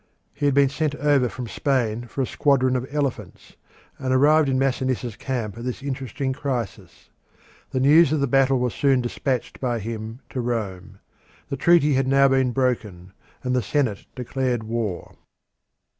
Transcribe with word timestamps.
He 0.33 0.47
had 0.47 0.55
been 0.55 0.67
sent 0.69 0.95
over 0.95 1.29
from 1.29 1.45
Spain 1.47 2.07
for 2.07 2.23
a 2.23 2.25
squadron 2.25 2.75
of 2.75 2.87
elephants, 2.91 3.55
and 3.99 4.11
arrived 4.11 4.49
in 4.49 4.57
Masinissa's 4.57 5.15
camp 5.15 5.59
at 5.59 5.63
this 5.63 5.83
interesting 5.83 6.33
crisis. 6.33 7.11
The 7.69 7.79
news 7.81 8.11
of 8.11 8.19
the 8.19 8.25
battle 8.25 8.57
was 8.57 8.73
soon 8.73 9.01
despatched 9.01 9.59
by 9.59 9.77
him 9.77 10.21
to 10.31 10.41
Rome. 10.41 10.97
The 11.49 11.55
treaty 11.57 11.93
had 11.93 12.07
now 12.07 12.27
been 12.27 12.49
broken, 12.51 13.13
and 13.43 13.55
the 13.55 13.61
Senate 13.61 14.07
declared 14.15 14.63
war. 14.63 15.17